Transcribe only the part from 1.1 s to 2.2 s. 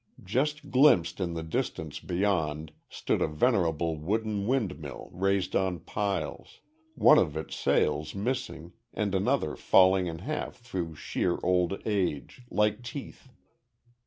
in the distance